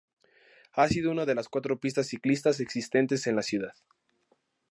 Ha 0.71 0.87
sido 0.87 1.11
una 1.11 1.27
de 1.27 1.35
las 1.35 1.47
cuatro 1.47 1.77
pistas 1.79 2.07
ciclistas 2.07 2.59
existentes 2.59 3.27
en 3.27 3.35
la 3.35 3.43
ciudad. 3.43 3.75